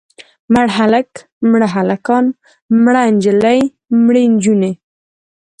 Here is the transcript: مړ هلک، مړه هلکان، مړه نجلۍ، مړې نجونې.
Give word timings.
مړ 0.53 0.67
هلک، 0.77 1.09
مړه 1.51 1.67
هلکان، 1.75 2.25
مړه 2.83 3.01
نجلۍ، 3.15 3.61
مړې 4.03 4.23
نجونې. 4.33 4.73